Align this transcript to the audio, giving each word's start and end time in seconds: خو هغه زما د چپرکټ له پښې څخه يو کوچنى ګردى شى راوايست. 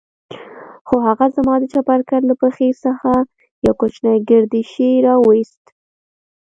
خو 0.87 0.95
هغه 1.07 1.25
زما 1.35 1.55
د 1.59 1.63
چپرکټ 1.73 2.21
له 2.29 2.35
پښې 2.41 2.69
څخه 2.83 3.11
يو 3.65 3.73
کوچنى 3.81 4.15
ګردى 4.29 4.61
شى 4.71 4.89
راوايست. 5.07 5.63